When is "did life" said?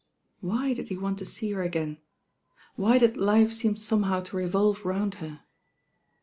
2.97-3.53